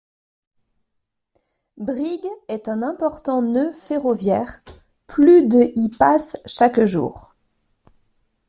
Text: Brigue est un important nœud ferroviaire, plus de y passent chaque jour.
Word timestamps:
Brigue 1.77 2.25
est 2.47 2.69
un 2.69 2.81
important 2.81 3.43
nœud 3.43 3.71
ferroviaire, 3.71 4.61
plus 5.05 5.43
de 5.45 5.71
y 5.75 5.89
passent 5.89 6.37
chaque 6.47 6.83
jour. 6.85 7.35